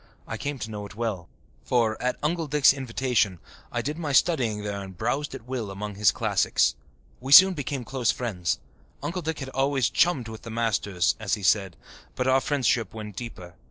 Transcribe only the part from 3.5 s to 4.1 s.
I did